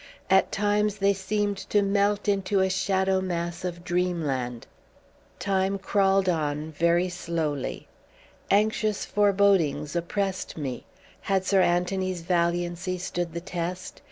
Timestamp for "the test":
13.33-13.99